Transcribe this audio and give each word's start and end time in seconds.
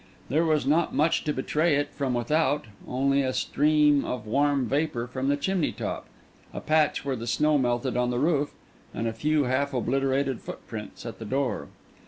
There 0.29 0.45
was 0.45 0.65
not 0.65 0.95
much 0.95 1.23
to 1.25 1.31
betray 1.31 1.75
it 1.75 1.93
from 1.93 2.15
without; 2.15 2.65
only 2.87 3.21
a 3.21 3.33
stream 3.33 4.03
of 4.03 4.25
warm 4.25 4.65
vapour 4.67 5.05
from 5.05 5.27
the 5.27 5.37
chimney 5.37 5.71
top, 5.71 6.07
a 6.51 6.59
patch 6.59 7.05
where 7.05 7.15
the 7.15 7.27
snow 7.27 7.59
melted 7.59 7.95
on 7.95 8.09
the 8.09 8.17
roof, 8.17 8.55
and 8.95 9.05
a 9.05 9.13
few 9.13 9.43
half 9.43 9.75
obliterated 9.75 10.41
footprints 10.41 11.05
at 11.05 11.19
the 11.19 11.25
door. 11.25 11.67